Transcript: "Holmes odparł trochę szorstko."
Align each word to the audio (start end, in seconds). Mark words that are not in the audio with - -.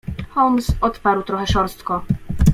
"Holmes 0.31 0.71
odparł 0.81 1.23
trochę 1.23 1.47
szorstko." 1.47 2.05